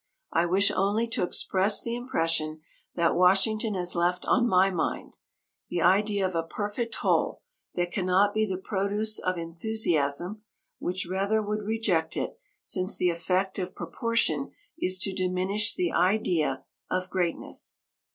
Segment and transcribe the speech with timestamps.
[0.33, 2.61] I wish only to express the impression
[2.95, 5.15] that Washington has left on my mind:
[5.69, 7.43] the idea of a perfect whole,
[7.75, 10.41] that cannot be the produce of enthusiasm,
[10.79, 16.63] which rather would reject it, since the effect of proportion is to diminish the idea
[16.89, 17.75] of greatness."